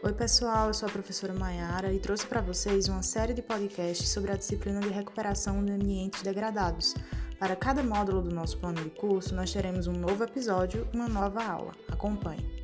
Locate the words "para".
2.24-2.40, 7.36-7.56